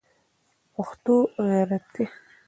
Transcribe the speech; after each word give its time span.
پښتو 0.73 1.15
غیرت 1.47 1.83
دی 1.93 2.05